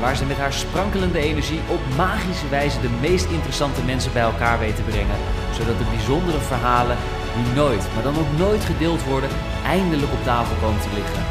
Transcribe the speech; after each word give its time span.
Waar 0.00 0.16
ze 0.16 0.24
met 0.24 0.36
haar 0.36 0.52
sprankelende 0.52 1.18
energie 1.18 1.60
op 1.70 1.80
magische 1.96 2.48
wijze 2.48 2.80
de 2.80 2.88
meest 3.00 3.30
interessante 3.30 3.82
mensen 3.82 4.12
bij 4.12 4.22
elkaar 4.22 4.58
weet 4.58 4.76
te 4.76 4.82
brengen, 4.82 5.16
zodat 5.52 5.78
de 5.78 5.84
bijzondere 5.84 6.38
verhalen 6.38 6.96
die 7.36 7.54
nooit, 7.54 7.94
maar 7.94 8.02
dan 8.02 8.18
ook 8.18 8.32
nooit 8.38 8.64
gedeeld 8.64 9.04
worden, 9.04 9.30
eindelijk 9.64 10.12
op 10.12 10.22
tafel 10.22 10.56
komen 10.56 10.80
te 10.80 10.94
liggen. 10.94 11.22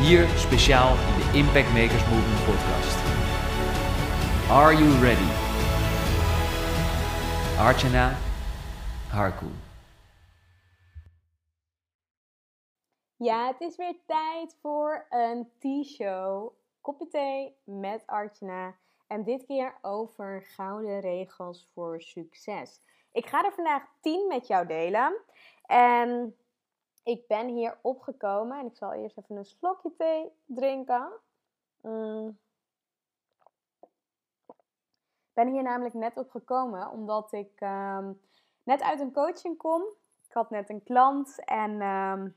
Hier 0.00 0.28
speciaal 0.36 0.92
in 1.08 1.14
de 1.20 1.38
Impact 1.38 1.72
Makers 1.72 2.04
Movement 2.10 2.44
podcast. 2.44 2.98
Are 4.50 4.74
you 4.76 4.90
ready? 5.00 5.30
Archana 7.58 8.16
Harku. 9.08 9.46
Ja, 13.16 13.46
het 13.46 13.60
is 13.60 13.76
weer 13.76 13.96
tijd 14.06 14.56
voor 14.62 15.06
een 15.10 15.48
T-show. 15.58 16.52
Kopje 16.88 17.08
thee 17.08 17.56
met 17.64 18.06
Archana. 18.06 18.74
En 19.06 19.24
dit 19.24 19.44
keer 19.44 19.78
over 19.82 20.42
gouden 20.42 21.00
regels 21.00 21.68
voor 21.72 22.00
succes. 22.00 22.80
Ik 23.12 23.26
ga 23.26 23.44
er 23.44 23.52
vandaag 23.52 23.82
10 24.00 24.26
met 24.28 24.46
jou 24.46 24.66
delen. 24.66 25.16
En 25.66 26.36
ik 27.02 27.26
ben 27.26 27.48
hier 27.48 27.78
opgekomen. 27.82 28.58
En 28.58 28.66
ik 28.66 28.76
zal 28.76 28.92
eerst 28.92 29.18
even 29.18 29.36
een 29.36 29.44
slokje 29.44 29.94
thee 29.96 30.32
drinken. 30.44 31.12
Mm. 31.80 32.38
Ik 34.46 35.34
ben 35.34 35.48
hier 35.48 35.62
namelijk 35.62 35.94
net 35.94 36.16
opgekomen 36.16 36.90
omdat 36.90 37.32
ik 37.32 37.52
ehm, 37.60 38.12
net 38.62 38.82
uit 38.82 39.00
een 39.00 39.12
coaching 39.12 39.56
kom. 39.56 39.82
Ik 40.28 40.32
had 40.32 40.50
net 40.50 40.70
een 40.70 40.82
klant 40.82 41.44
en 41.44 41.80
ehm, 41.80 42.28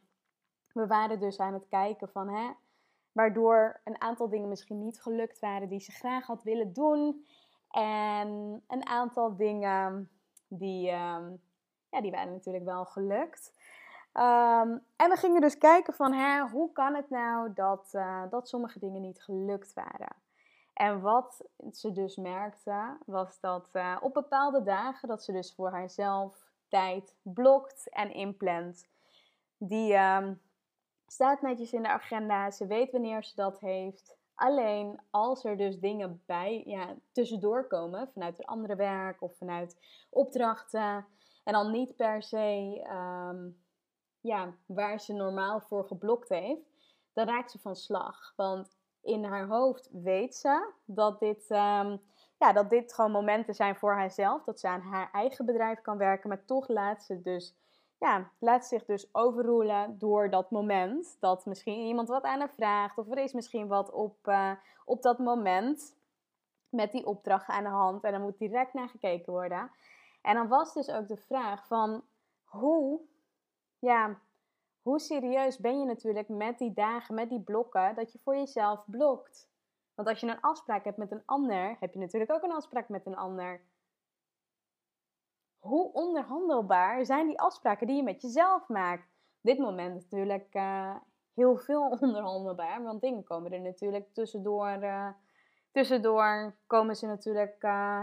we 0.73 0.88
waren 0.88 1.19
dus 1.19 1.39
aan 1.39 1.53
het 1.53 1.67
kijken 1.67 2.09
van 2.09 2.29
hè, 2.29 2.52
waardoor 3.11 3.81
een 3.83 4.01
aantal 4.01 4.29
dingen 4.29 4.49
misschien 4.49 4.79
niet 4.79 5.01
gelukt 5.01 5.39
waren 5.39 5.69
die 5.69 5.79
ze 5.79 5.91
graag 5.91 6.25
had 6.25 6.43
willen 6.43 6.73
doen. 6.73 7.25
En 7.69 8.61
een 8.67 8.87
aantal 8.87 9.35
dingen 9.35 10.09
die, 10.47 10.89
ehm, 10.89 11.31
ja, 11.89 12.01
die 12.01 12.11
waren 12.11 12.31
natuurlijk 12.31 12.65
wel 12.65 12.85
gelukt. 12.85 13.53
en 14.95 15.09
we 15.09 15.16
gingen 15.16 15.41
dus 15.41 15.57
kijken 15.57 15.94
van 15.94 16.13
hè, 16.13 16.41
hoe 16.41 16.71
kan 16.71 16.95
het 16.95 17.09
nou 17.09 17.53
dat, 17.53 17.91
uh, 17.95 18.23
dat 18.29 18.50
sommige 18.50 18.79
dingen 18.79 19.01
niet 19.01 19.23
gelukt 19.23 19.73
waren. 19.73 20.16
En 20.73 21.01
wat 21.01 21.45
ze 21.71 21.91
dus 21.91 22.16
merkte, 22.16 22.97
was 23.05 23.39
dat 23.39 23.69
uh, 23.73 23.97
op 24.01 24.13
bepaalde 24.13 24.63
dagen, 24.63 25.07
dat 25.07 25.23
ze 25.23 25.31
dus 25.31 25.53
voor 25.55 25.69
haarzelf 25.71 26.51
tijd 26.67 27.16
blokt 27.21 27.89
en 27.89 28.13
inplant. 28.13 28.88
Die 29.57 29.94
um, 29.97 30.41
staat 31.11 31.41
netjes 31.41 31.73
in 31.73 31.81
de 31.81 31.89
agenda, 31.89 32.51
ze 32.51 32.67
weet 32.67 32.91
wanneer 32.91 33.23
ze 33.23 33.35
dat 33.35 33.59
heeft. 33.59 34.17
Alleen 34.35 34.99
als 35.09 35.44
er 35.44 35.57
dus 35.57 35.79
dingen 35.79 36.23
bij, 36.25 36.63
ja, 36.66 36.95
tussendoor 37.11 37.67
komen, 37.67 38.09
vanuit 38.13 38.39
een 38.39 38.45
andere 38.45 38.75
werk 38.75 39.21
of 39.21 39.38
vanuit 39.38 39.77
opdrachten. 40.09 41.05
En 41.44 41.53
dan 41.53 41.71
niet 41.71 41.95
per 41.95 42.23
se 42.23 42.88
um, 42.91 43.61
ja, 44.21 44.53
waar 44.66 45.00
ze 45.00 45.13
normaal 45.13 45.61
voor 45.61 45.88
geblokt 45.88 46.29
heeft, 46.29 46.61
dan 47.13 47.27
raakt 47.27 47.51
ze 47.51 47.59
van 47.59 47.75
slag. 47.75 48.33
Want 48.35 48.77
in 49.01 49.23
haar 49.23 49.47
hoofd 49.47 49.89
weet 49.91 50.35
ze 50.35 50.71
dat 50.85 51.19
dit, 51.19 51.50
um, 51.50 52.01
ja, 52.38 52.53
dat 52.53 52.69
dit 52.69 52.94
gewoon 52.94 53.11
momenten 53.11 53.55
zijn 53.55 53.75
voor 53.75 53.94
haarzelf. 53.94 54.44
Dat 54.44 54.59
ze 54.59 54.67
aan 54.67 54.81
haar 54.81 55.09
eigen 55.11 55.45
bedrijf 55.45 55.81
kan 55.81 55.97
werken. 55.97 56.29
Maar 56.29 56.45
toch 56.45 56.67
laat 56.67 57.03
ze, 57.03 57.21
dus, 57.21 57.55
ja, 58.01 58.31
laat 58.39 58.66
zich 58.66 58.85
dus 58.85 59.16
overroelen 59.16 60.00
door 60.00 60.29
dat 60.29 60.51
moment. 60.51 61.17
Dat 61.19 61.45
misschien 61.45 61.85
iemand 61.85 62.07
wat 62.07 62.23
aan 62.23 62.39
haar 62.39 62.53
vraagt. 62.56 62.97
Of 62.97 63.12
er 63.12 63.17
is 63.17 63.34
misschien 63.34 63.67
wat 63.67 63.91
op, 63.91 64.28
uh, 64.28 64.51
op 64.85 65.01
dat 65.01 65.19
moment 65.19 65.95
met 66.69 66.91
die 66.91 67.06
opdracht 67.06 67.47
aan 67.47 67.63
de 67.63 67.69
hand. 67.69 68.03
En 68.03 68.12
dan 68.12 68.22
moet 68.22 68.38
direct 68.38 68.73
naar 68.73 68.89
gekeken 68.89 69.34
worden. 69.34 69.72
En 70.22 70.35
dan 70.35 70.47
was 70.47 70.73
dus 70.73 70.89
ook 70.89 71.07
de 71.07 71.17
vraag 71.17 71.67
van 71.67 72.03
hoe, 72.44 73.00
ja, 73.79 74.19
hoe 74.81 75.00
serieus 75.00 75.57
ben 75.57 75.79
je 75.79 75.85
natuurlijk 75.85 76.29
met 76.29 76.57
die 76.57 76.73
dagen, 76.73 77.16
met 77.16 77.29
die 77.29 77.41
blokken, 77.41 77.95
dat 77.95 78.12
je 78.12 78.19
voor 78.19 78.35
jezelf 78.35 78.83
blokt. 78.85 79.50
Want 79.95 80.07
als 80.07 80.19
je 80.19 80.28
een 80.28 80.41
afspraak 80.41 80.83
hebt 80.83 80.97
met 80.97 81.12
een 81.12 81.23
ander, 81.25 81.78
heb 81.79 81.94
je 81.94 82.00
natuurlijk 82.00 82.31
ook 82.31 82.44
een 82.44 82.51
afspraak 82.51 82.89
met 82.89 83.06
een 83.06 83.18
ander. 83.18 83.62
Hoe 85.61 85.91
onderhandelbaar 85.94 87.05
zijn 87.05 87.27
die 87.27 87.39
afspraken 87.39 87.88
die 87.88 87.95
je 87.95 88.03
met 88.03 88.22
jezelf 88.22 88.67
maakt? 88.67 89.03
Op 89.03 89.49
dit 89.49 89.57
moment 89.57 89.94
natuurlijk 89.94 90.55
uh, 90.55 90.95
heel 91.33 91.57
veel 91.57 91.88
onderhandelbaar, 91.99 92.83
want 92.83 93.01
dingen 93.01 93.23
komen 93.23 93.51
er 93.51 93.61
natuurlijk 93.61 94.13
tussendoor. 94.13 94.77
Uh, 94.81 95.07
tussendoor 95.71 96.55
komen 96.67 96.95
ze 96.95 97.05
natuurlijk 97.05 97.63
uh, 97.63 98.01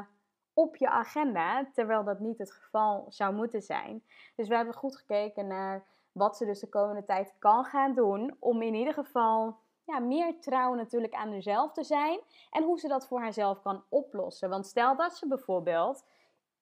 op 0.53 0.77
je 0.77 0.89
agenda, 0.89 1.71
terwijl 1.73 2.05
dat 2.05 2.21
niet 2.21 2.39
het 2.39 2.53
geval 2.53 3.07
zou 3.09 3.35
moeten 3.35 3.63
zijn. 3.63 4.03
Dus 4.37 4.49
we 4.49 4.57
hebben 4.57 4.75
goed 4.75 4.97
gekeken 4.97 5.47
naar 5.47 5.87
wat 6.13 6.37
ze 6.37 6.45
dus 6.45 6.61
de 6.61 6.69
komende 6.69 7.05
tijd 7.05 7.35
kan 7.39 7.65
gaan 7.65 7.95
doen 7.95 8.37
om 8.39 8.63
in 8.63 8.75
ieder 8.75 8.95
geval 8.95 9.57
ja, 9.85 9.99
meer 9.99 10.41
trouw 10.41 10.75
natuurlijk 10.75 11.15
aan 11.15 11.33
haarzelf 11.33 11.73
te 11.73 11.85
zijn 11.85 12.21
en 12.51 12.63
hoe 12.63 12.79
ze 12.79 12.89
dat 12.89 13.07
voor 13.07 13.21
haarzelf 13.21 13.63
kan 13.63 13.85
oplossen. 13.89 14.49
Want 14.49 14.67
stel 14.67 14.97
dat 14.97 15.17
ze 15.17 15.29
bijvoorbeeld 15.29 16.05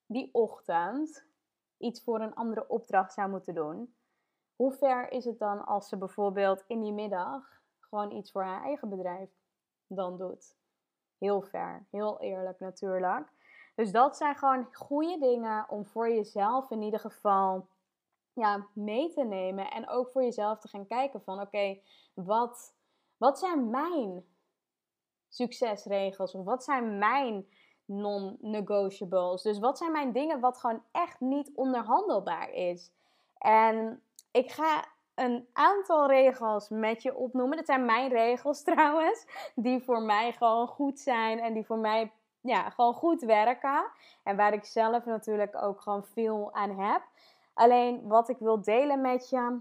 die 0.07 0.29
ochtend 0.33 1.27
iets 1.79 2.03
voor 2.03 2.21
een 2.21 2.35
andere 2.35 2.69
opdracht 2.69 3.13
zou 3.13 3.31
moeten 3.31 3.55
doen. 3.55 3.95
Hoe 4.57 4.73
ver 4.73 5.13
is 5.13 5.25
het 5.25 5.39
dan 5.39 5.67
als 5.67 5.89
ze 5.89 5.97
bijvoorbeeld 5.97 6.65
in 6.67 6.81
die 6.81 6.93
middag 6.93 7.63
gewoon 7.81 8.11
iets 8.11 8.31
voor 8.31 8.43
haar 8.43 8.63
eigen 8.63 8.89
bedrijf 8.89 9.31
dan 9.87 10.19
doet? 10.19 10.57
Heel 11.19 11.43
ver, 11.43 11.87
heel 11.91 12.21
eerlijk 12.21 12.61
natuurlijk. 12.61 13.29
Dus 13.75 13.93
dat 13.93 14.17
zijn 14.17 14.37
gewoon 14.37 14.69
goede 14.73 15.19
dingen 15.19 15.69
om 15.69 15.87
voor 15.87 16.11
jezelf 16.11 16.71
in 16.71 16.83
ieder 16.83 17.01
geval 17.01 17.69
ja, 18.33 18.67
mee 18.73 19.13
te 19.13 19.25
nemen. 19.25 19.71
En 19.71 19.89
ook 19.89 20.11
voor 20.11 20.23
jezelf 20.23 20.59
te 20.59 20.69
gaan 20.69 20.87
kijken 20.87 21.23
van 21.23 21.41
oké, 21.41 21.81
wat, 22.15 22.75
wat 23.17 23.39
zijn 23.39 23.71
mijn 23.71 24.25
succesregels? 25.29 26.35
Of 26.35 26.45
wat 26.45 26.65
zijn 26.65 26.99
mijn 26.99 27.47
non-negotiables? 27.87 29.43
Dus 29.43 29.59
wat 29.59 29.79
zijn 29.79 29.93
mijn 29.93 30.13
dingen 30.13 30.41
wat 30.41 30.59
gewoon 30.59 30.83
echt 30.93 31.21
niet 31.21 31.51
onderhandelbaar 31.55 32.51
is? 32.53 32.91
En 33.39 34.03
ik 34.31 34.51
ga 34.51 34.85
een 35.15 35.49
aantal 35.53 36.07
regels 36.07 36.69
met 36.69 37.03
je 37.03 37.17
opnoemen. 37.17 37.57
Dat 37.57 37.67
zijn 37.67 37.85
mijn 37.85 38.11
regels 38.11 38.63
trouwens. 38.73 39.27
Die 39.55 39.83
voor 39.83 40.03
mij 40.03 40.33
gewoon 40.33 40.67
goed 40.67 41.01
zijn 41.01 41.39
en 41.39 41.55
die 41.55 41.67
voor 41.67 41.79
mij 41.79 42.13
ja, 42.41 42.71
gewoon 42.71 42.95
goed 42.95 43.23
werken. 43.23 43.87
En 44.23 44.37
waar 44.37 44.53
ik 44.53 44.65
zelf 44.65 45.05
natuurlijk 45.05 45.63
ook 45.63 45.81
gewoon 45.81 46.05
veel 46.05 46.53
aan 46.53 46.79
heb. 46.79 47.03
Alleen 47.55 48.09
wat 48.09 48.29
ik 48.29 48.39
wil 48.39 48.63
delen 48.63 49.01
met 49.01 49.29
je, 49.29 49.61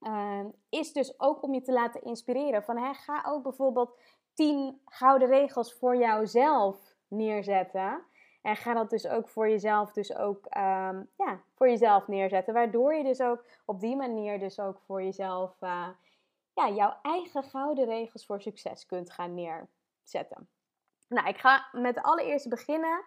uh, 0.00 0.44
is 0.68 0.92
dus 0.92 1.20
ook 1.20 1.42
om 1.42 1.54
je 1.54 1.62
te 1.62 1.72
laten 1.72 2.02
inspireren. 2.02 2.62
Van 2.62 2.76
hè, 2.76 2.94
ga 2.94 3.24
ook 3.26 3.42
bijvoorbeeld 3.42 3.98
10 4.34 4.80
gouden 4.84 5.28
regels 5.28 5.74
voor 5.74 5.96
jouzelf 5.96 6.89
neerzetten. 7.10 8.02
En 8.42 8.56
ga 8.56 8.74
dat 8.74 8.90
dus 8.90 9.08
ook 9.08 9.28
voor 9.28 9.48
jezelf, 9.48 9.92
dus 9.92 10.16
ook 10.16 10.44
um, 10.44 11.08
ja, 11.16 11.40
voor 11.54 11.68
jezelf 11.68 12.08
neerzetten. 12.08 12.54
Waardoor 12.54 12.94
je 12.94 13.04
dus 13.04 13.20
ook 13.20 13.44
op 13.64 13.80
die 13.80 13.96
manier 13.96 14.38
dus 14.38 14.60
ook 14.60 14.80
voor 14.86 15.02
jezelf 15.02 15.56
uh, 15.60 15.88
ja, 16.54 16.70
jouw 16.70 16.96
eigen 17.02 17.42
gouden 17.42 17.84
regels 17.84 18.26
voor 18.26 18.40
succes 18.40 18.86
kunt 18.86 19.10
gaan 19.10 19.34
neerzetten. 19.34 20.48
Nou, 21.08 21.28
ik 21.28 21.38
ga 21.38 21.68
met 21.72 21.94
de 21.94 22.02
allereerste 22.02 22.48
beginnen 22.48 23.04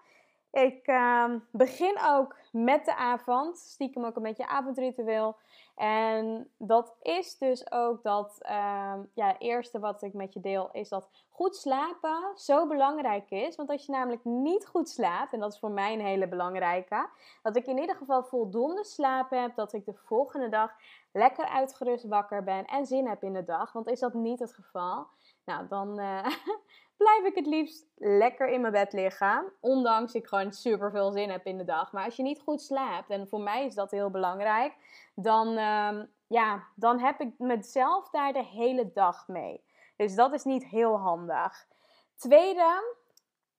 Ik 0.53 0.88
ehm, 0.88 1.39
begin 1.51 1.97
ook 2.05 2.35
met 2.51 2.85
de 2.85 2.95
avond, 2.95 3.57
stiekem 3.57 4.05
ook 4.05 4.15
een 4.15 4.23
beetje 4.23 4.47
avondritueel. 4.47 5.35
En 5.75 6.50
dat 6.57 6.95
is 7.01 7.38
dus 7.38 7.71
ook 7.71 8.03
dat, 8.03 8.38
um, 8.41 9.09
ja, 9.13 9.27
het 9.27 9.35
eerste 9.39 9.79
wat 9.79 10.01
ik 10.01 10.13
met 10.13 10.33
je 10.33 10.39
deel, 10.39 10.69
is 10.71 10.89
dat 10.89 11.09
goed 11.29 11.55
slapen 11.55 12.31
zo 12.35 12.67
belangrijk 12.67 13.29
is. 13.31 13.55
Want 13.55 13.69
als 13.69 13.85
je 13.85 13.91
namelijk 13.91 14.25
niet 14.25 14.65
goed 14.65 14.89
slaapt, 14.89 15.33
en 15.33 15.39
dat 15.39 15.53
is 15.53 15.59
voor 15.59 15.71
mij 15.71 15.94
een 15.94 16.05
hele 16.05 16.27
belangrijke, 16.27 17.09
dat 17.44 17.56
ik 17.56 17.65
in 17.65 17.77
ieder 17.77 17.95
geval 17.95 18.23
voldoende 18.23 18.83
slaap 18.83 19.29
heb, 19.29 19.56
dat 19.56 19.73
ik 19.73 19.85
de 19.85 19.94
volgende 19.94 20.49
dag 20.49 20.71
lekker 21.11 21.45
uitgerust 21.45 22.07
wakker 22.07 22.44
ben 22.44 22.65
en 22.65 22.85
zin 22.85 23.07
heb 23.07 23.23
in 23.23 23.33
de 23.33 23.44
dag. 23.44 23.71
Want 23.71 23.88
is 23.88 23.99
dat 23.99 24.13
niet 24.13 24.39
het 24.39 24.53
geval, 24.53 25.07
nou 25.45 25.67
dan 25.67 25.99
uh, 25.99 26.25
blijf 27.03 27.25
ik 27.25 27.35
het 27.35 27.45
liefst 27.45 27.85
lekker 27.95 28.47
in 28.47 28.61
mijn 28.61 28.73
bed 28.73 28.94
liggen. 28.94 29.53
Ondanks 29.59 30.13
ik 30.13 30.27
gewoon 30.27 30.51
super 30.51 30.91
veel 30.91 31.11
zin 31.11 31.29
heb 31.29 31.45
in 31.45 31.57
de 31.57 31.63
dag. 31.63 31.91
Maar 31.91 32.05
als 32.05 32.15
je 32.15 32.23
niet 32.23 32.41
goed 32.41 32.61
slaapt, 32.61 33.09
en 33.09 33.27
voor 33.27 33.41
mij 33.41 33.65
is 33.65 33.75
dat 33.75 33.91
heel 33.91 34.09
belangrijk, 34.09 34.73
dan, 35.15 35.47
uh, 35.47 36.01
ja, 36.27 36.63
dan 36.75 37.00
heb 37.00 37.19
ik 37.19 37.33
mezelf 37.38 38.09
daar 38.09 38.33
de 38.33 38.44
hele 38.44 38.91
dag 38.94 39.27
mee. 39.27 39.63
Dus 39.95 40.15
dat 40.15 40.33
is 40.33 40.44
niet 40.44 40.65
heel 40.65 41.00
handig. 41.00 41.67
Tweede 42.15 42.95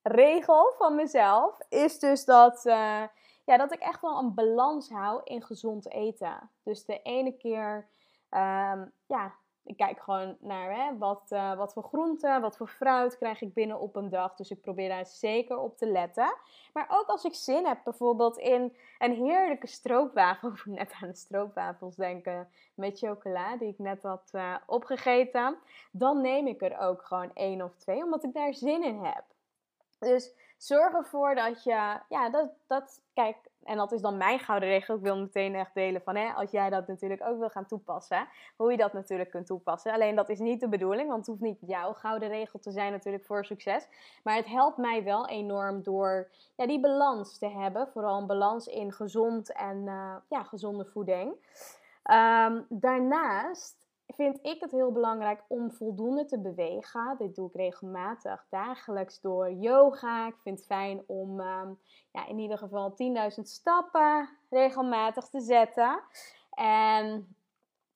regel 0.03 0.75
van 0.79 0.95
mezelf 0.95 1.59
is 1.69 1.99
dus 1.99 2.25
dat, 2.25 2.65
uh, 2.67 3.03
ja, 3.45 3.57
dat 3.57 3.73
ik 3.73 3.81
echt 3.81 4.01
wel 4.01 4.19
een 4.19 4.35
balans 4.35 4.91
hou 4.91 5.21
in 5.25 5.43
gezond 5.43 5.91
eten. 5.91 6.51
Dus 6.63 6.85
de 6.85 7.03
ene 7.03 7.37
keer 7.37 7.89
um, 8.31 8.93
ja, 9.07 9.35
ik 9.65 9.77
kijk 9.77 10.01
gewoon 10.01 10.37
naar 10.41 10.75
hè, 10.77 10.99
wat, 10.99 11.31
uh, 11.31 11.57
wat 11.57 11.73
voor 11.73 11.83
groenten, 11.83 12.41
wat 12.41 12.57
voor 12.57 12.69
fruit 12.69 13.19
krijg 13.19 13.41
ik 13.41 13.55
binnen 13.55 13.81
op 13.81 13.97
een 13.97 14.11
dag. 14.11 14.35
Dus 14.35 14.51
ik 14.51 14.61
probeer 14.61 14.89
daar 14.89 15.07
zeker 15.07 15.59
op 15.59 15.77
te 15.77 15.87
letten. 15.87 16.35
Maar 16.73 16.87
ook 16.89 17.07
als 17.07 17.25
ik 17.25 17.35
zin 17.35 17.67
heb, 17.67 17.79
bijvoorbeeld 17.85 18.39
in 18.39 18.77
een 18.99 19.13
heerlijke 19.13 19.67
stroopwafel. 19.67 20.49
Ik 20.55 20.65
net 20.67 20.93
aan 21.01 21.09
de 21.09 21.15
stroopwafels 21.15 21.97
denken 21.97 22.49
met 22.75 22.99
chocola, 22.99 23.57
die 23.57 23.69
ik 23.69 23.79
net 23.79 24.03
had 24.03 24.31
uh, 24.33 24.55
opgegeten. 24.67 25.57
Dan 25.91 26.21
neem 26.21 26.47
ik 26.47 26.63
er 26.63 26.79
ook 26.79 27.03
gewoon 27.03 27.31
één 27.35 27.63
of 27.63 27.75
twee, 27.77 28.03
omdat 28.03 28.25
ik 28.25 28.33
daar 28.33 28.55
zin 28.55 28.85
in 28.85 29.05
heb. 29.05 29.25
Dus 29.99 30.35
zorg 30.57 30.95
ervoor 30.95 31.35
dat 31.35 31.65
je, 31.65 32.01
ja, 32.09 32.31
dat, 32.31 32.51
dat, 32.67 33.01
kijk, 33.15 33.37
en 33.65 33.77
dat 33.77 33.93
is 33.93 34.01
dan 34.01 34.17
mijn 34.17 34.39
gouden 34.39 34.69
regel. 34.69 34.95
Ik 34.95 35.03
wil 35.03 35.19
meteen 35.19 35.55
echt 35.55 35.75
delen 35.75 36.03
van, 36.03 36.17
hè, 36.17 36.33
als 36.33 36.51
jij 36.51 36.71
dat 36.71 36.87
natuurlijk 36.87 37.23
ook 37.27 37.39
wil 37.39 37.49
gaan 37.49 37.67
toepassen, 37.67 38.29
hoe 38.57 38.71
je 38.71 38.77
dat 38.77 38.93
natuurlijk 38.93 39.31
kunt 39.31 39.47
toepassen. 39.47 39.93
Alleen 39.93 40.15
dat 40.15 40.29
is 40.29 40.39
niet 40.39 40.61
de 40.61 40.69
bedoeling, 40.69 41.09
want 41.09 41.19
het 41.19 41.27
hoeft 41.27 41.41
niet 41.41 41.59
jouw 41.61 41.93
gouden 41.93 42.29
regel 42.29 42.59
te 42.59 42.71
zijn 42.71 42.93
natuurlijk 42.93 43.25
voor 43.25 43.45
succes. 43.45 43.89
Maar 44.23 44.37
het 44.37 44.47
helpt 44.47 44.77
mij 44.77 45.05
wel 45.05 45.29
enorm 45.29 45.83
door 45.83 46.31
ja, 46.57 46.67
die 46.67 46.81
balans 46.81 47.39
te 47.39 47.49
hebben. 47.49 47.89
Vooral 47.89 48.21
een 48.21 48.27
balans 48.27 48.67
in 48.67 48.93
gezond 48.93 49.53
en 49.53 49.77
uh, 49.87 50.17
ja, 50.29 50.43
gezonde 50.43 50.85
voeding. 50.85 51.33
Um, 52.11 52.67
daarnaast 52.69 53.84
vind 54.15 54.39
ik 54.43 54.61
het 54.61 54.71
heel 54.71 54.93
belangrijk 54.93 55.43
om 55.49 55.73
voldoende 55.73 56.25
te 56.25 56.41
bewegen. 56.41 57.15
Dit 57.19 57.35
doe 57.35 57.49
ik 57.49 57.55
regelmatig, 57.55 58.47
dagelijks 58.51 59.21
door 59.21 59.53
yoga. 59.53 60.27
Ik 60.27 60.39
vind 60.43 60.59
het 60.59 60.67
fijn 60.67 61.03
om 61.07 61.41
um, 61.41 61.79
ja, 62.13 62.27
in 62.27 62.39
ieder 62.39 62.59
geval 62.59 62.95
10.000 63.37 63.43
stappen 63.43 64.29
regelmatig 64.51 65.29
te 65.29 65.41
zetten. 65.41 66.01
En 66.51 67.37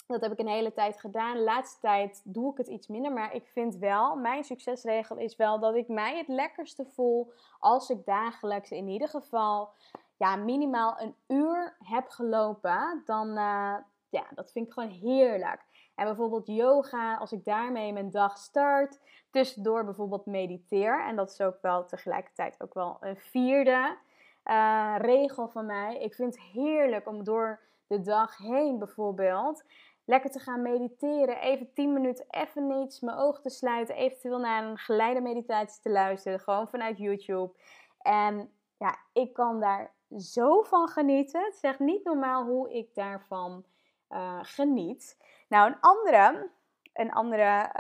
dat 0.07 0.21
heb 0.21 0.33
ik 0.33 0.39
een 0.39 0.49
hele 0.49 0.73
tijd 0.73 1.01
gedaan. 1.01 1.37
De 1.37 1.43
laatste 1.43 1.81
tijd 1.81 2.21
doe 2.25 2.53
ik 2.53 2.59
het 2.59 2.67
iets 2.67 2.87
minder. 2.87 3.13
Maar 3.13 3.35
ik 3.35 3.47
vind 3.47 3.77
wel, 3.77 4.17
mijn 4.17 4.45
succesregel 4.45 5.17
is 5.17 5.37
wel 5.37 5.59
dat 5.59 5.75
ik 5.75 5.89
mij 5.89 6.17
het 6.17 6.29
lekkerste 6.29 6.87
voel 6.87 7.33
als 7.59 7.91
ik 7.91 8.05
dagelijks 8.05 8.71
in 8.71 8.89
ieder 8.89 9.09
geval 9.09 9.71
ja, 10.17 10.37
minimaal 10.37 11.01
een 11.01 11.15
uur 11.27 11.77
heb 11.79 12.09
gelopen. 12.09 13.03
Dan, 13.05 13.29
uh, 13.29 13.75
ja, 14.09 14.27
dat 14.35 14.53
vind 14.53 14.67
ik 14.67 14.73
gewoon 14.73 14.91
heerlijk. 14.91 15.65
En 15.99 16.05
bijvoorbeeld 16.05 16.47
yoga, 16.47 17.17
als 17.17 17.33
ik 17.33 17.45
daarmee 17.45 17.93
mijn 17.93 18.11
dag 18.11 18.39
start, 18.39 19.01
tussendoor 19.31 19.85
bijvoorbeeld 19.85 20.27
mediteer. 20.27 21.05
En 21.05 21.17
dat 21.17 21.31
is 21.31 21.41
ook 21.41 21.59
wel 21.63 21.85
tegelijkertijd 21.85 22.63
ook 22.63 22.75
wel 22.75 22.97
een 23.01 23.17
vierde 23.17 23.97
uh, 24.45 24.95
regel 24.99 25.49
van 25.49 25.67
mij. 25.67 25.99
Ik 25.99 26.15
vind 26.15 26.35
het 26.35 26.45
heerlijk 26.45 27.09
om 27.09 27.25
door 27.25 27.61
de 27.87 28.01
dag 28.01 28.37
heen 28.37 28.79
bijvoorbeeld 28.79 29.65
lekker 30.05 30.31
te 30.31 30.39
gaan 30.39 30.63
mediteren. 30.63 31.41
Even 31.41 31.73
10 31.73 31.93
minuten, 31.93 32.25
even 32.31 32.67
niets, 32.67 33.01
mijn 33.01 33.19
ogen 33.19 33.43
te 33.43 33.51
sluiten. 33.51 33.95
Eventueel 33.95 34.39
naar 34.39 34.65
een 34.65 34.79
geleide 34.79 35.21
meditatie 35.21 35.83
te 35.83 35.91
luisteren. 35.91 36.41
Gewoon 36.41 36.69
vanuit 36.69 36.99
YouTube. 36.99 37.53
En 37.99 38.51
ja, 38.77 38.99
ik 39.13 39.33
kan 39.33 39.61
daar 39.61 39.93
zo 40.19 40.63
van 40.63 40.89
genieten. 40.89 41.45
Het 41.45 41.55
is 41.55 41.61
echt 41.61 41.79
niet 41.79 42.05
normaal 42.05 42.45
hoe 42.45 42.73
ik 42.73 42.95
daarvan 42.95 43.65
uh, 44.11 44.39
geniet. 44.43 45.17
Nou, 45.49 45.71
een 45.71 45.81
andere, 45.81 46.51
een 46.93 47.13
andere 47.13 47.71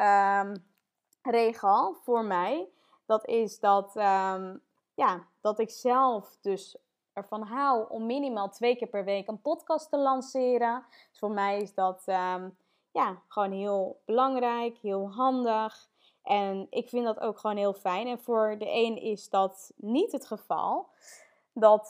um, 0.41 0.67
regel 1.23 1.94
voor 1.94 2.25
mij, 2.25 2.69
dat 3.06 3.26
is 3.26 3.61
dat, 3.61 3.97
um, 3.97 4.62
ja, 4.94 5.26
dat 5.41 5.59
ik 5.59 5.70
zelf 5.70 6.37
dus 6.41 6.76
ervan 7.12 7.43
hou 7.43 7.88
om 7.88 8.06
minimaal 8.06 8.49
twee 8.50 8.76
keer 8.76 8.88
per 8.88 9.05
week 9.05 9.29
een 9.29 9.41
podcast 9.41 9.91
te 9.91 9.99
lanceren. 9.99 10.85
Dus 11.11 11.19
voor 11.19 11.31
mij 11.31 11.61
is 11.61 11.75
dat 11.75 12.03
um, 12.06 12.56
ja, 12.91 13.23
gewoon 13.29 13.53
heel 13.53 14.03
belangrijk, 14.05 14.79
heel 14.79 15.11
handig. 15.12 15.88
En 16.23 16.67
ik 16.71 16.88
vind 16.88 17.05
dat 17.05 17.21
ook 17.21 17.38
gewoon 17.38 17.56
heel 17.56 17.73
fijn. 17.73 18.06
En 18.06 18.21
voor 18.21 18.56
de 18.59 18.71
een 18.71 18.97
is 18.97 19.29
dat 19.29 19.73
niet 19.76 20.12
het 20.12 20.26
geval. 20.26 20.88
Dat, 21.53 21.88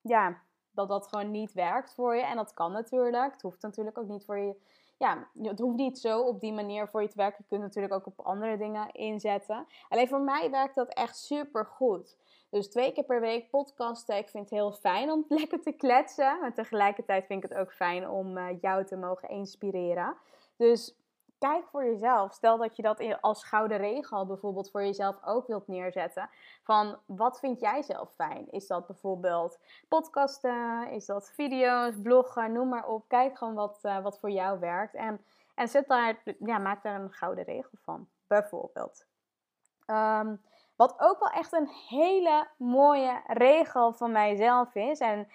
ja, 0.00 0.42
dat 0.80 0.88
dat 0.88 1.08
gewoon 1.08 1.30
niet 1.30 1.52
werkt 1.52 1.94
voor 1.94 2.16
je. 2.16 2.22
En 2.22 2.36
dat 2.36 2.54
kan 2.54 2.72
natuurlijk. 2.72 3.32
Het 3.32 3.42
hoeft 3.42 3.62
natuurlijk 3.62 3.98
ook 3.98 4.08
niet 4.08 4.24
voor 4.24 4.38
je. 4.38 4.54
Ja, 4.98 5.28
het 5.42 5.58
hoeft 5.58 5.76
niet 5.76 5.98
zo 5.98 6.20
op 6.20 6.40
die 6.40 6.52
manier 6.52 6.88
voor 6.88 7.02
je 7.02 7.08
te 7.08 7.16
werken. 7.16 7.38
Je 7.38 7.48
kunt 7.48 7.62
natuurlijk 7.62 7.94
ook 7.94 8.06
op 8.06 8.20
andere 8.20 8.56
dingen 8.56 8.92
inzetten. 8.92 9.66
Alleen 9.88 10.08
voor 10.08 10.20
mij 10.20 10.50
werkt 10.50 10.74
dat 10.74 10.88
echt 10.88 11.16
super 11.16 11.66
goed. 11.66 12.16
Dus 12.50 12.70
twee 12.70 12.92
keer 12.92 13.04
per 13.04 13.20
week 13.20 13.50
podcasten. 13.50 14.16
Ik 14.16 14.28
vind 14.28 14.50
het 14.50 14.58
heel 14.58 14.72
fijn 14.72 15.10
om 15.10 15.24
lekker 15.40 15.60
te 15.60 15.72
kletsen. 15.72 16.38
Maar 16.40 16.54
tegelijkertijd 16.54 17.26
vind 17.26 17.44
ik 17.44 17.50
het 17.50 17.58
ook 17.58 17.72
fijn 17.72 18.08
om 18.08 18.36
uh, 18.36 18.46
jou 18.60 18.84
te 18.84 18.96
mogen 18.96 19.28
inspireren. 19.28 20.16
Dus 20.56 20.99
kijk 21.40 21.68
voor 21.70 21.84
jezelf. 21.84 22.32
Stel 22.32 22.58
dat 22.58 22.76
je 22.76 22.82
dat 22.82 23.20
als 23.20 23.44
gouden 23.44 23.78
regel 23.78 24.26
bijvoorbeeld 24.26 24.70
voor 24.70 24.82
jezelf 24.82 25.16
ook 25.24 25.46
wilt 25.46 25.68
neerzetten. 25.68 26.30
Van 26.62 26.98
wat 27.06 27.38
vind 27.38 27.60
jij 27.60 27.82
zelf 27.82 28.14
fijn? 28.14 28.50
Is 28.50 28.66
dat 28.66 28.86
bijvoorbeeld 28.86 29.58
podcasten? 29.88 30.90
Is 30.90 31.06
dat 31.06 31.30
video's, 31.34 31.94
bloggen? 32.02 32.52
Noem 32.52 32.68
maar 32.68 32.86
op. 32.86 33.04
Kijk 33.08 33.38
gewoon 33.38 33.54
wat, 33.54 33.78
uh, 33.82 34.02
wat 34.02 34.18
voor 34.18 34.30
jou 34.30 34.58
werkt. 34.58 34.94
En, 34.94 35.24
en 35.54 35.68
zet 35.68 35.88
daar, 35.88 36.22
ja, 36.38 36.58
maak 36.58 36.82
daar 36.82 37.00
een 37.00 37.12
gouden 37.12 37.44
regel 37.44 37.78
van. 37.82 38.08
Bijvoorbeeld. 38.26 39.06
Um, 39.86 40.40
wat 40.76 40.94
ook 40.98 41.18
wel 41.18 41.30
echt 41.30 41.52
een 41.52 41.68
hele 41.88 42.48
mooie 42.56 43.20
regel 43.26 43.92
van 43.92 44.12
mijzelf 44.12 44.74
is. 44.74 44.98
En 44.98 45.28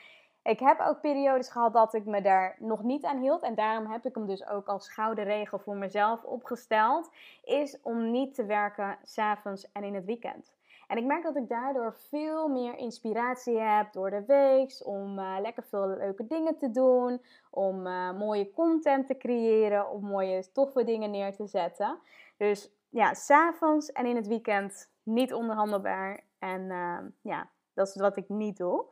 ik 0.46 0.60
heb 0.60 0.80
ook 0.80 1.02
periodes 1.02 1.50
gehad 1.50 1.74
dat 1.74 1.94
ik 1.94 2.06
me 2.06 2.22
daar 2.22 2.56
nog 2.60 2.84
niet 2.84 3.06
aan 3.06 3.20
hield. 3.20 3.42
En 3.42 3.56
daarom 3.56 3.92
heb 3.92 4.06
ik 4.06 4.16
hem 4.16 4.26
dus 4.26 4.48
ook 4.48 4.68
als 4.68 4.90
gouden 4.90 5.24
regel 5.24 5.60
voor 5.60 5.76
mezelf 5.76 6.24
opgesteld. 6.24 7.12
Is 7.44 7.82
om 7.82 8.12
niet 8.12 8.36
te 8.36 8.46
werken 8.46 8.98
s'avonds 9.04 9.72
en 9.72 9.84
in 9.84 9.96
het 9.96 10.06
weekend. 10.06 10.56
En 10.88 10.98
ik 10.98 11.06
merk 11.06 11.24
dat 11.24 11.36
ik 11.36 11.50
daardoor 11.50 11.94
veel 12.10 12.48
meer 12.48 12.78
inspiratie 12.78 13.60
heb 13.60 13.94
door 13.94 14.10
de 14.10 14.26
week. 14.26 14.82
Om 14.84 15.20
uh, 15.20 15.36
lekker 15.42 15.64
veel 15.64 15.88
leuke 15.88 16.28
dingen 16.28 16.58
te 16.58 16.72
doen. 16.72 17.22
Om 17.52 17.88
uh, 17.88 18.18
mooie 18.18 18.52
content 18.52 19.08
te 19.08 19.18
creëren. 19.18 19.90
Om 19.90 20.04
mooie 20.04 20.52
toffe 20.52 20.84
dingen 20.84 21.12
neer 21.12 21.36
te 21.36 21.48
zetten. 21.48 21.98
Dus 22.38 22.72
ja, 22.90 23.14
s'avonds 23.14 23.92
en 23.92 24.06
in 24.06 24.16
het 24.16 24.28
weekend 24.28 24.92
niet 25.04 25.34
onderhandelbaar. 25.34 26.24
En 26.40 26.62
uh, 26.62 26.98
ja, 27.22 27.50
dat 27.74 27.88
is 27.88 27.96
wat 27.96 28.18
ik 28.18 28.30
niet 28.30 28.58
doe. 28.58 28.86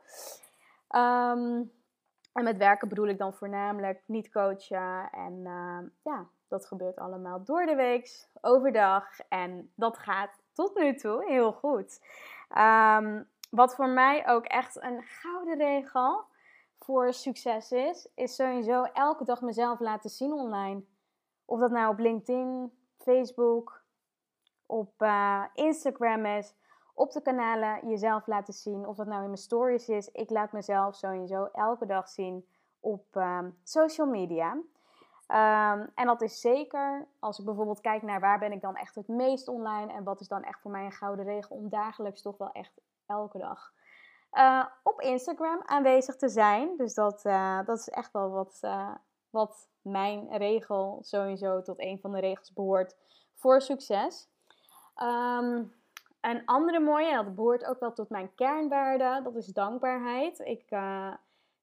Um, 0.94 1.72
en 2.32 2.44
met 2.44 2.56
werken 2.56 2.88
bedoel 2.88 3.08
ik 3.08 3.18
dan 3.18 3.34
voornamelijk 3.34 4.02
niet 4.06 4.30
coachen. 4.30 5.10
En 5.10 5.32
uh, 5.32 5.78
ja, 6.02 6.26
dat 6.48 6.66
gebeurt 6.66 6.96
allemaal 6.96 7.44
door 7.44 7.66
de 7.66 7.74
week, 7.74 8.28
overdag. 8.40 9.20
En 9.28 9.72
dat 9.74 9.98
gaat 9.98 10.38
tot 10.52 10.74
nu 10.74 10.94
toe 10.94 11.24
heel 11.24 11.52
goed. 11.52 12.00
Um, 12.58 13.28
wat 13.50 13.74
voor 13.74 13.88
mij 13.88 14.28
ook 14.28 14.44
echt 14.44 14.82
een 14.82 15.02
gouden 15.02 15.56
regel 15.56 16.24
voor 16.78 17.12
succes 17.12 17.72
is, 17.72 18.08
is 18.14 18.34
sowieso 18.34 18.82
elke 18.82 19.24
dag 19.24 19.40
mezelf 19.40 19.80
laten 19.80 20.10
zien 20.10 20.32
online. 20.32 20.82
Of 21.44 21.60
dat 21.60 21.70
nou 21.70 21.92
op 21.92 21.98
LinkedIn, 21.98 22.72
Facebook, 22.98 23.82
op 24.66 25.02
uh, 25.02 25.44
Instagram 25.54 26.26
is 26.26 26.54
op 26.94 27.12
de 27.12 27.20
kanalen 27.20 27.88
jezelf 27.88 28.26
laten 28.26 28.54
zien. 28.54 28.86
Of 28.86 28.96
dat 28.96 29.06
nou 29.06 29.20
in 29.20 29.26
mijn 29.26 29.38
stories 29.38 29.88
is. 29.88 30.08
Ik 30.08 30.30
laat 30.30 30.52
mezelf 30.52 30.94
sowieso 30.94 31.48
elke 31.52 31.86
dag 31.86 32.08
zien 32.08 32.46
op 32.80 33.04
um, 33.12 33.58
social 33.62 34.06
media. 34.06 34.58
Ehm, 35.26 35.86
en 35.94 36.06
dat 36.06 36.22
is 36.22 36.40
zeker 36.40 37.06
als 37.18 37.38
ik 37.38 37.44
bijvoorbeeld 37.44 37.80
kijk 37.80 38.02
naar 38.02 38.20
waar 38.20 38.38
ben 38.38 38.52
ik 38.52 38.60
dan 38.60 38.76
echt 38.76 38.94
het 38.94 39.08
meest 39.08 39.48
online 39.48 39.92
en 39.92 40.04
wat 40.04 40.20
is 40.20 40.28
dan 40.28 40.42
echt 40.42 40.60
voor 40.60 40.70
mij 40.70 40.84
een 40.84 40.92
gouden 40.92 41.24
regel 41.24 41.56
om 41.56 41.68
dagelijks 41.68 42.22
toch 42.22 42.38
wel 42.38 42.50
echt 42.52 42.80
elke 43.06 43.38
dag 43.38 43.72
uh, 44.34 44.64
op 44.82 45.00
Instagram 45.00 45.62
aanwezig 45.64 46.16
te 46.16 46.28
zijn. 46.28 46.76
Dus 46.76 46.94
dat, 46.94 47.24
uh, 47.24 47.64
dat 47.64 47.78
is 47.78 47.88
echt 47.88 48.12
wel 48.12 48.30
wat, 48.30 48.58
uh, 48.62 48.94
wat 49.30 49.68
mijn 49.82 50.36
regel 50.36 50.98
sowieso 51.02 51.62
tot 51.62 51.80
een 51.80 51.98
van 52.00 52.12
de 52.12 52.20
regels 52.20 52.52
behoort 52.52 52.96
voor 53.34 53.60
succes. 53.60 54.28
Um, 55.02 55.74
een 56.24 56.44
andere 56.44 56.80
mooie, 56.80 57.14
dat 57.14 57.34
behoort 57.34 57.64
ook 57.64 57.80
wel 57.80 57.92
tot 57.92 58.08
mijn 58.08 58.34
kernwaarden, 58.34 59.24
dat 59.24 59.36
is 59.36 59.46
dankbaarheid. 59.46 60.38
Ik 60.38 60.68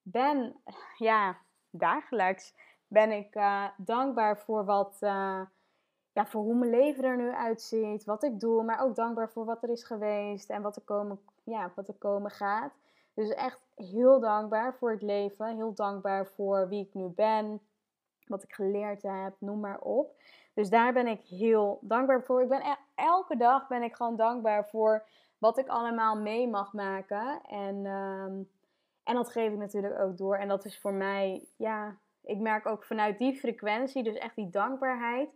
ben, 0.02 0.56
ja, 0.96 1.36
dagelijks 1.70 2.54
ben 2.86 3.10
ik 3.10 3.40
dankbaar 3.76 4.38
voor 4.38 4.64
wat 4.64 4.96
ja, 6.12 6.26
voor 6.26 6.42
hoe 6.42 6.54
mijn 6.54 6.70
leven 6.70 7.04
er 7.04 7.16
nu 7.16 7.30
uitziet, 7.30 8.04
wat 8.04 8.22
ik 8.22 8.40
doe, 8.40 8.62
maar 8.64 8.80
ook 8.80 8.94
dankbaar 8.94 9.30
voor 9.30 9.44
wat 9.44 9.62
er 9.62 9.70
is 9.70 9.84
geweest 9.84 10.50
en 10.50 10.62
wat 10.62 10.76
er 10.76 10.82
komen, 10.82 11.20
ja, 11.44 11.72
wat 11.74 11.88
er 11.88 11.94
komen 11.94 12.30
gaat. 12.30 12.72
Dus 13.14 13.28
echt 13.28 13.60
heel 13.74 14.20
dankbaar 14.20 14.74
voor 14.74 14.90
het 14.90 15.02
leven, 15.02 15.56
heel 15.56 15.74
dankbaar 15.74 16.26
voor 16.26 16.68
wie 16.68 16.84
ik 16.84 16.94
nu 16.94 17.08
ben, 17.08 17.60
wat 18.32 18.42
ik 18.42 18.52
geleerd 18.52 19.02
heb, 19.02 19.34
noem 19.38 19.60
maar 19.60 19.78
op. 19.80 20.14
Dus 20.54 20.70
daar 20.70 20.92
ben 20.92 21.06
ik 21.06 21.20
heel 21.20 21.78
dankbaar 21.82 22.22
voor. 22.22 22.42
Ik 22.42 22.48
ben 22.48 22.60
e-, 22.60 23.02
elke 23.02 23.36
dag 23.36 23.68
ben 23.68 23.82
ik 23.82 23.94
gewoon 23.94 24.16
dankbaar 24.16 24.68
voor 24.68 25.06
wat 25.38 25.58
ik 25.58 25.68
allemaal 25.68 26.16
mee 26.16 26.48
mag 26.48 26.72
maken. 26.72 27.40
En, 27.42 27.86
ehm, 27.86 28.42
en 29.04 29.14
dat 29.14 29.30
geef 29.30 29.52
ik 29.52 29.58
natuurlijk 29.58 29.98
ook 29.98 30.16
door. 30.16 30.36
En 30.36 30.48
dat 30.48 30.64
is 30.64 30.80
voor 30.80 30.92
mij, 30.92 31.44
ja, 31.56 31.96
ik 32.22 32.38
merk 32.38 32.66
ook 32.66 32.84
vanuit 32.84 33.18
die 33.18 33.34
frequentie, 33.34 34.02
dus 34.02 34.16
echt 34.16 34.36
die 34.36 34.50
dankbaarheid, 34.50 35.28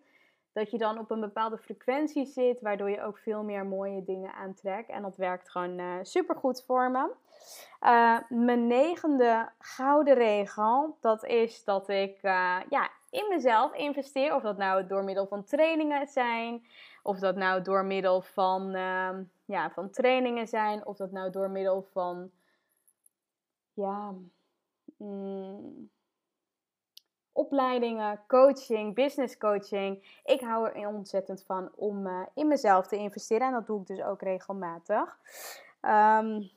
dat 0.56 0.70
je 0.70 0.78
dan 0.78 0.98
op 0.98 1.10
een 1.10 1.20
bepaalde 1.20 1.58
frequentie 1.58 2.26
zit, 2.26 2.60
waardoor 2.60 2.90
je 2.90 3.02
ook 3.02 3.18
veel 3.18 3.42
meer 3.42 3.66
mooie 3.66 4.04
dingen 4.04 4.34
aantrekt. 4.34 4.88
En 4.88 5.02
dat 5.02 5.16
werkt 5.16 5.50
gewoon 5.50 5.78
uh, 5.78 5.94
super 6.02 6.36
goed 6.36 6.64
voor 6.66 6.90
me. 6.90 7.10
Uh, 7.82 8.18
mijn 8.28 8.66
negende 8.66 9.48
gouden 9.58 10.14
regel, 10.14 10.96
dat 11.00 11.24
is 11.24 11.64
dat 11.64 11.88
ik 11.88 12.22
uh, 12.22 12.60
ja, 12.68 12.90
in 13.10 13.26
mezelf 13.28 13.74
investeer. 13.74 14.34
Of 14.34 14.42
dat 14.42 14.56
nou 14.56 14.86
door 14.86 15.04
middel 15.04 15.26
van 15.26 15.44
trainingen 15.44 16.06
zijn, 16.06 16.66
of 17.02 17.18
dat 17.18 17.36
nou 17.36 17.62
door 17.62 17.84
middel 17.84 18.20
van, 18.20 18.74
uh, 18.74 19.10
ja, 19.44 19.70
van 19.70 19.90
trainingen 19.90 20.46
zijn, 20.46 20.86
of 20.86 20.96
dat 20.96 21.10
nou 21.10 21.30
door 21.30 21.50
middel 21.50 21.82
van 21.92 22.30
ja, 23.74 24.14
mm, 24.96 25.90
opleidingen, 27.36 28.20
coaching, 28.26 28.94
business 28.94 29.38
coaching. 29.38 30.20
Ik 30.24 30.40
hou 30.40 30.68
er 30.68 30.88
ontzettend 30.88 31.44
van 31.46 31.70
om 31.74 32.06
uh, 32.06 32.20
in 32.34 32.48
mezelf 32.48 32.86
te 32.86 32.96
investeren. 32.96 33.46
En 33.46 33.52
dat 33.52 33.66
doe 33.66 33.80
ik 33.80 33.86
dus 33.86 34.02
ook 34.02 34.22
regelmatig. 34.22 35.18
Um, 35.82 36.50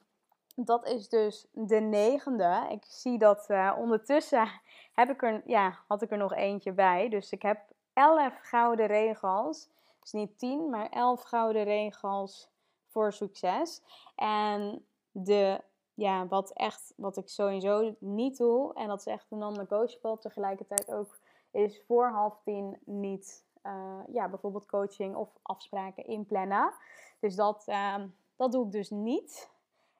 dat 0.55 0.87
is 0.87 1.09
dus 1.09 1.47
de 1.51 1.79
negende. 1.79 2.67
Ik 2.69 2.83
zie 2.87 3.17
dat 3.17 3.45
uh, 3.49 3.75
ondertussen 3.77 4.47
heb 4.93 5.09
ik 5.09 5.23
er, 5.23 5.41
ja, 5.45 5.77
had 5.87 6.01
ik 6.01 6.11
er 6.11 6.17
nog 6.17 6.33
eentje 6.33 6.71
bij. 6.71 7.09
Dus 7.09 7.31
ik 7.31 7.41
heb 7.41 7.59
elf 7.93 8.33
gouden 8.41 8.85
regels. 8.85 9.69
Dus 9.99 10.11
niet 10.11 10.39
tien, 10.39 10.69
maar 10.69 10.89
elf 10.89 11.21
gouden 11.21 11.63
regels 11.63 12.49
voor 12.87 13.13
succes. 13.13 13.81
En 14.15 14.85
de 15.11 15.61
ja, 15.99 16.27
wat 16.27 16.51
echt, 16.51 16.93
wat 16.95 17.17
ik 17.17 17.29
sowieso 17.29 17.95
niet 17.99 18.37
doe, 18.37 18.73
en 18.73 18.87
dat 18.87 18.99
is 18.99 19.05
echt 19.05 19.25
non-negotiable 19.29 20.17
tegelijkertijd 20.17 20.91
ook, 20.91 21.17
is 21.51 21.81
voor 21.87 22.09
half 22.09 22.39
tien 22.43 22.77
niet, 22.85 23.45
uh, 23.63 23.99
ja, 24.07 24.29
bijvoorbeeld 24.29 24.65
coaching 24.65 25.15
of 25.15 25.29
afspraken 25.41 26.05
inplannen. 26.05 26.73
Dus 27.19 27.35
dat, 27.35 27.63
uh, 27.67 27.95
dat 28.35 28.51
doe 28.51 28.65
ik 28.65 28.71
dus 28.71 28.89
niet. 28.89 29.49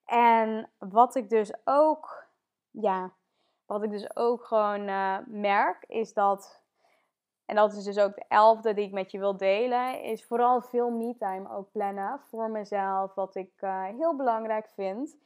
En 0.06 0.70
wat 0.78 1.16
ik 1.16 1.30
dus 1.30 1.54
ook, 1.64 2.26
ja, 2.72 3.12
wat 3.66 3.84
ik 3.84 3.92
dus 3.92 4.16
ook 4.16 4.46
gewoon 4.46 4.88
uh, 4.88 5.18
merk, 5.28 5.84
is 5.88 6.14
dat, 6.14 6.62
en 7.46 7.56
dat 7.56 7.74
is 7.74 7.84
dus 7.84 7.98
ook 7.98 8.16
de 8.16 8.26
elfde 8.28 8.74
die 8.74 8.86
ik 8.86 8.92
met 8.94 9.12
je 9.12 9.20
wil 9.20 9.38
delen, 9.38 10.04
is 10.04 10.26
vooral 10.26 10.62
veel 10.62 10.90
me-time 10.90 11.52
ook 11.52 11.72
plannen 11.72 12.20
voor 12.30 12.50
mezelf, 12.50 13.14
wat 13.14 13.36
ik 13.36 13.52
uh, 13.62 13.84
heel 13.84 14.16
belangrijk 14.16 14.70
vind. 14.70 15.18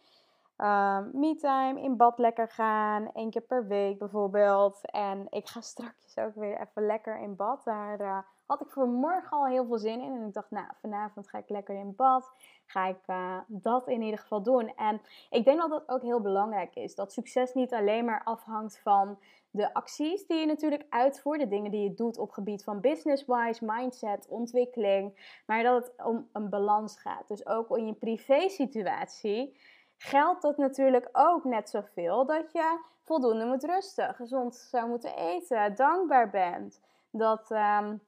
Uh, 0.58 1.00
me-time, 1.14 1.82
in 1.82 1.98
bad 1.98 2.18
lekker 2.18 2.50
gaan, 2.50 3.12
één 3.14 3.30
keer 3.30 3.42
per 3.42 3.68
week 3.68 3.98
bijvoorbeeld. 3.98 4.92
En 4.92 5.28
ik 5.30 5.48
ga 5.48 5.62
straks 5.72 6.18
ook 6.18 6.36
weer 6.36 6.62
even 6.62 6.86
lekker 6.86 7.20
in 7.20 7.36
bad. 7.36 7.64
Daar 7.64 8.02
uh, 8.02 8.18
had 8.46 8.62
ik 8.62 8.72
voor 8.72 8.88
morgen 8.88 9.38
al 9.38 9.46
heel 9.46 9.66
veel 9.66 9.78
zin 9.78 10.02
in. 10.02 10.14
En 10.14 10.28
ik 10.28 10.34
dacht, 10.34 10.52
nou, 10.52 10.68
vanavond 10.82 11.30
ga 11.30 11.38
ik 11.38 11.50
lekker 11.50 11.76
in 11.76 11.96
bad. 11.96 12.32
Ga 12.66 12.88
ik 12.88 13.08
uh, 13.08 13.38
dat 13.48 13.88
in 13.88 14.02
ieder 14.02 14.20
geval 14.20 14.44
doen. 14.44 14.76
En 14.76 15.02
ik 15.30 15.46
denk 15.46 15.60
dat 15.60 15.70
dat 15.70 15.90
ook 15.90 16.02
heel 16.02 16.22
belangrijk 16.22 16.76
is. 16.76 16.96
Dat 16.96 17.14
succes 17.14 17.54
niet 17.54 17.74
alleen 17.74 18.06
maar 18.06 18.22
afhangt 18.24 18.80
van 18.80 19.18
de 19.52 19.74
acties 19.74 20.28
die 20.28 20.38
je 20.38 20.46
natuurlijk 20.46 20.86
uitvoert. 20.90 21.40
De 21.40 21.48
dingen 21.48 21.72
die 21.72 21.84
je 21.84 21.94
doet 21.94 22.18
op 22.18 22.32
gebied 22.32 22.64
van 22.64 22.82
business-wise, 22.82 23.66
mindset, 23.66 24.28
ontwikkeling. 24.28 25.40
Maar 25.46 25.64
dat 25.64 25.84
het 25.84 26.06
om 26.06 26.30
een 26.34 26.50
balans 26.50 27.00
gaat. 27.00 27.28
Dus 27.28 27.46
ook 27.46 27.78
in 27.78 27.86
je 27.86 27.94
privé 27.94 28.50
situatie 28.50 29.58
geldt 30.04 30.42
dat 30.42 30.58
natuurlijk 30.58 31.10
ook 31.12 31.44
net 31.44 31.70
zoveel 31.70 32.26
dat 32.26 32.52
je 32.52 32.80
voldoende 33.04 33.46
moet 33.46 33.64
rusten, 33.64 34.14
gezond 34.14 34.56
zou 34.56 34.88
moeten 34.90 35.16
eten, 35.16 35.76
dankbaar 35.76 36.30
bent. 36.30 36.82
Dat, 37.10 37.52
um, 37.52 38.02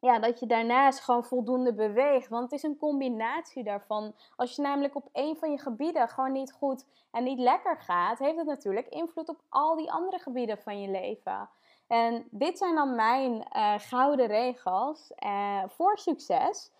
ja, 0.00 0.18
dat 0.18 0.40
je 0.40 0.46
daarnaast 0.46 1.00
gewoon 1.00 1.24
voldoende 1.24 1.74
beweegt. 1.74 2.28
Want 2.28 2.42
het 2.42 2.52
is 2.52 2.62
een 2.62 2.76
combinatie 2.76 3.64
daarvan. 3.64 4.14
Als 4.36 4.56
je 4.56 4.62
namelijk 4.62 4.94
op 4.94 5.08
een 5.12 5.36
van 5.36 5.50
je 5.50 5.58
gebieden 5.58 6.08
gewoon 6.08 6.32
niet 6.32 6.52
goed 6.52 6.86
en 7.10 7.24
niet 7.24 7.38
lekker 7.38 7.76
gaat, 7.76 8.18
heeft 8.18 8.36
het 8.36 8.46
natuurlijk 8.46 8.88
invloed 8.88 9.28
op 9.28 9.40
al 9.48 9.76
die 9.76 9.92
andere 9.92 10.18
gebieden 10.18 10.58
van 10.58 10.80
je 10.80 10.90
leven. 10.90 11.48
En 11.86 12.28
dit 12.30 12.58
zijn 12.58 12.74
dan 12.74 12.94
mijn 12.94 13.32
uh, 13.32 13.74
gouden 13.76 14.26
regels 14.26 15.12
uh, 15.24 15.62
voor 15.68 15.98
succes. 15.98 16.72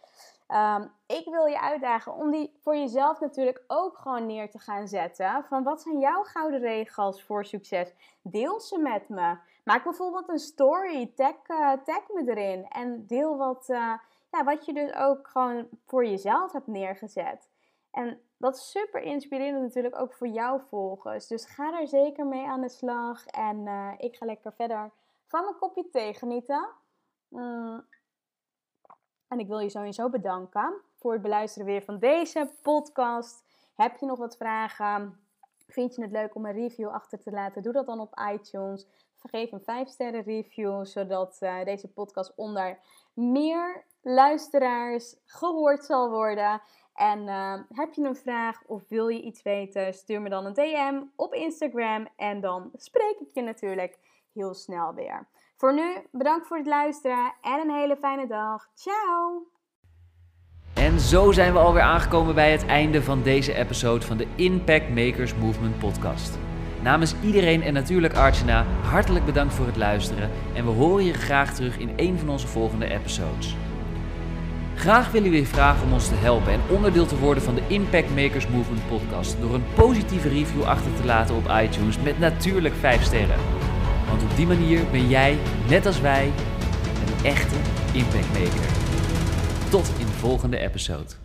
Um, 0.48 0.92
ik 1.06 1.24
wil 1.24 1.46
je 1.46 1.60
uitdagen 1.60 2.14
om 2.14 2.30
die 2.30 2.58
voor 2.62 2.76
jezelf 2.76 3.20
natuurlijk 3.20 3.64
ook 3.66 3.98
gewoon 3.98 4.26
neer 4.26 4.50
te 4.50 4.58
gaan 4.58 4.88
zetten. 4.88 5.44
Van 5.48 5.62
wat 5.62 5.82
zijn 5.82 5.98
jouw 5.98 6.22
gouden 6.22 6.60
regels 6.60 7.22
voor 7.22 7.44
succes? 7.44 7.94
Deel 8.22 8.60
ze 8.60 8.78
met 8.78 9.08
me. 9.08 9.36
Maak 9.64 9.84
bijvoorbeeld 9.84 10.28
een 10.28 10.38
story, 10.38 11.12
tag, 11.14 11.48
uh, 11.48 11.72
tag 11.72 12.08
me 12.08 12.22
erin 12.26 12.68
en 12.68 13.06
deel 13.06 13.36
wat, 13.36 13.68
uh, 13.68 13.92
ja, 14.30 14.44
wat 14.44 14.64
je 14.64 14.72
dus 14.72 14.94
ook 14.94 15.28
gewoon 15.28 15.68
voor 15.86 16.06
jezelf 16.06 16.52
hebt 16.52 16.66
neergezet. 16.66 17.50
En 17.90 18.20
dat 18.38 18.56
is 18.56 18.70
super 18.70 19.02
inspirerend 19.02 19.62
natuurlijk 19.62 20.00
ook 20.00 20.14
voor 20.14 20.28
jouw 20.28 20.58
volgers. 20.58 21.26
Dus 21.26 21.46
ga 21.46 21.70
daar 21.70 21.86
zeker 21.86 22.26
mee 22.26 22.46
aan 22.46 22.60
de 22.60 22.68
slag. 22.68 23.26
En 23.26 23.66
uh, 23.66 23.92
ik 23.96 24.16
ga 24.16 24.26
lekker 24.26 24.52
verder 24.52 24.90
van 25.26 25.44
mijn 25.44 25.56
kopje 25.56 25.90
thee 25.90 26.14
genieten. 26.14 26.68
Mm. 27.28 27.84
En 29.28 29.38
ik 29.38 29.46
wil 29.46 29.58
je 29.58 29.70
sowieso 29.70 30.08
bedanken 30.08 30.74
voor 30.96 31.12
het 31.12 31.22
beluisteren 31.22 31.66
weer 31.66 31.82
van 31.82 31.98
deze 31.98 32.50
podcast. 32.62 33.44
Heb 33.74 33.96
je 33.96 34.06
nog 34.06 34.18
wat 34.18 34.36
vragen? 34.36 35.18
Vind 35.66 35.94
je 35.94 36.02
het 36.02 36.10
leuk 36.10 36.34
om 36.34 36.46
een 36.46 36.52
review 36.52 36.88
achter 36.88 37.18
te 37.18 37.30
laten? 37.30 37.62
Doe 37.62 37.72
dat 37.72 37.86
dan 37.86 38.00
op 38.00 38.20
iTunes. 38.32 38.86
Vergeef 39.16 39.52
een 39.52 39.60
5 39.64 39.88
sterren 39.88 40.22
review, 40.22 40.84
zodat 40.84 41.38
uh, 41.40 41.64
deze 41.64 41.88
podcast 41.88 42.32
onder 42.36 42.78
meer 43.14 43.84
luisteraars 44.02 45.16
gehoord 45.24 45.84
zal 45.84 46.10
worden. 46.10 46.62
En 46.94 47.26
uh, 47.26 47.60
heb 47.68 47.92
je 47.92 48.02
een 48.02 48.16
vraag 48.16 48.62
of 48.66 48.88
wil 48.88 49.08
je 49.08 49.22
iets 49.22 49.42
weten, 49.42 49.94
stuur 49.94 50.22
me 50.22 50.28
dan 50.28 50.46
een 50.46 50.54
DM 50.54 51.02
op 51.16 51.34
Instagram 51.34 52.08
en 52.16 52.40
dan 52.40 52.70
spreek 52.74 53.16
ik 53.20 53.28
je 53.32 53.42
natuurlijk 53.42 53.98
heel 54.32 54.54
snel 54.54 54.94
weer. 54.94 55.28
Voor 55.56 55.74
nu, 55.74 56.06
bedankt 56.12 56.46
voor 56.46 56.56
het 56.56 56.66
luisteren 56.66 57.34
en 57.42 57.60
een 57.60 57.74
hele 57.74 57.96
fijne 57.96 58.26
dag. 58.26 58.66
Ciao! 58.74 59.46
En 60.74 61.00
zo 61.00 61.32
zijn 61.32 61.52
we 61.52 61.58
alweer 61.58 61.82
aangekomen 61.82 62.34
bij 62.34 62.52
het 62.52 62.66
einde 62.66 63.02
van 63.02 63.22
deze 63.22 63.54
episode 63.54 64.06
van 64.06 64.16
de 64.16 64.26
Impact 64.34 64.88
Makers 64.88 65.34
Movement 65.34 65.78
podcast. 65.78 66.38
Namens 66.82 67.14
iedereen 67.22 67.62
en 67.62 67.72
natuurlijk 67.72 68.14
Archana, 68.14 68.64
hartelijk 68.82 69.24
bedankt 69.24 69.54
voor 69.54 69.66
het 69.66 69.76
luisteren 69.76 70.30
en 70.54 70.64
we 70.64 70.70
horen 70.70 71.04
je 71.04 71.12
graag 71.12 71.54
terug 71.54 71.78
in 71.78 71.90
een 71.96 72.18
van 72.18 72.28
onze 72.28 72.46
volgende 72.46 72.86
episodes. 72.86 73.56
Graag 74.74 75.10
willen 75.10 75.30
we 75.30 75.36
je 75.36 75.46
vragen 75.46 75.86
om 75.86 75.92
ons 75.92 76.08
te 76.08 76.14
helpen 76.14 76.52
en 76.52 76.60
onderdeel 76.70 77.06
te 77.06 77.18
worden 77.18 77.42
van 77.42 77.54
de 77.54 77.62
Impact 77.66 78.14
Makers 78.14 78.48
Movement 78.48 78.88
podcast 78.88 79.40
door 79.40 79.54
een 79.54 79.64
positieve 79.74 80.28
review 80.28 80.62
achter 80.62 80.94
te 80.94 81.04
laten 81.04 81.34
op 81.34 81.52
iTunes 81.62 81.98
met 81.98 82.18
natuurlijk 82.18 82.74
5 82.74 83.02
sterren. 83.02 83.53
Want 84.14 84.30
op 84.30 84.36
die 84.36 84.46
manier 84.46 84.80
ben 84.90 85.08
jij, 85.08 85.38
net 85.68 85.86
als 85.86 86.00
wij, 86.00 86.32
een 87.06 87.24
echte 87.26 87.56
impactmaker. 87.92 88.66
Tot 89.70 89.90
in 89.98 90.06
de 90.06 90.12
volgende 90.12 90.58
episode. 90.58 91.23